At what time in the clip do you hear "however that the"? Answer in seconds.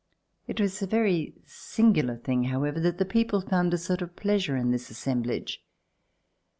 2.45-3.05